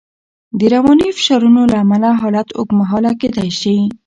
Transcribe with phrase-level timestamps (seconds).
[0.59, 3.75] د رواني فشارونو له امله حالت اوږدمهاله کېدای شي.